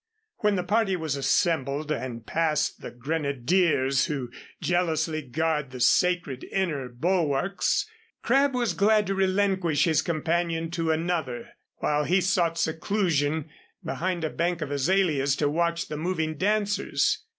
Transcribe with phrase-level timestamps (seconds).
[0.37, 6.89] When the party was assembled and past the grenadiers who jealously guard the sacred inner
[6.89, 7.85] bulwarks,
[8.23, 13.51] Crabb was glad to relinquish his companion to another, while he sought seclusion
[13.85, 17.23] behind a bank of azaleas to watch the moving dancers.